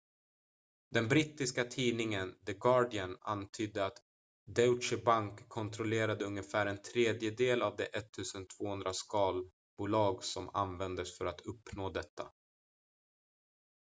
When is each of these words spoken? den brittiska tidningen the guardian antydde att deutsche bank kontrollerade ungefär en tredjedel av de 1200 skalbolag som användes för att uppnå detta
den 0.93 1.07
brittiska 1.07 1.63
tidningen 1.63 2.35
the 2.45 2.53
guardian 2.53 3.17
antydde 3.21 3.85
att 3.85 3.97
deutsche 4.45 4.97
bank 4.97 5.49
kontrollerade 5.49 6.25
ungefär 6.25 6.65
en 6.65 6.81
tredjedel 6.81 7.61
av 7.61 7.75
de 7.75 7.83
1200 7.83 8.93
skalbolag 8.93 10.23
som 10.23 10.49
användes 10.53 11.17
för 11.17 11.25
att 11.25 11.41
uppnå 11.41 11.89
detta 11.89 12.31